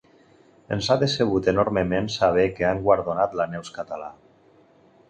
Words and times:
Ens 0.75 0.87
ha 0.93 0.95
decebut 1.03 1.49
enormement 1.53 2.09
saber 2.15 2.47
que 2.57 2.67
han 2.71 2.83
guardonat 2.89 3.39
la 3.43 3.49
Neus 3.55 3.75
Català. 3.79 4.11